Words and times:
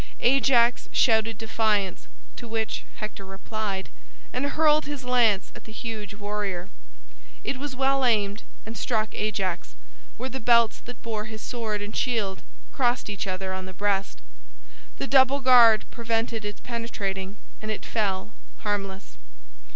Ajax 0.21 0.89
shouted 0.91 1.37
defiance, 1.37 2.07
to 2.35 2.47
which 2.47 2.83
Hector 2.95 3.23
replied, 3.23 3.87
and 4.33 4.47
hurled 4.47 4.85
his 4.85 5.03
lance 5.05 5.51
at 5.53 5.65
the 5.65 5.71
huge 5.71 6.15
warrior. 6.15 6.69
It 7.43 7.59
was 7.59 7.75
well 7.75 8.03
aimed 8.03 8.41
and 8.65 8.75
struck 8.75 9.13
Ajax, 9.13 9.75
where 10.17 10.27
the 10.27 10.39
belts 10.39 10.79
that 10.85 11.03
bore 11.03 11.25
his 11.25 11.43
sword 11.43 11.83
and 11.83 11.95
shield 11.95 12.41
crossed 12.73 13.11
each 13.11 13.27
other 13.27 13.53
on 13.53 13.67
the 13.67 13.73
breast. 13.73 14.21
The 14.97 15.05
double 15.05 15.39
guard 15.39 15.85
prevented 15.91 16.45
its 16.45 16.61
penetrating 16.61 17.37
and 17.61 17.69
it 17.69 17.85
fell 17.85 18.33
harmless. 18.63 19.17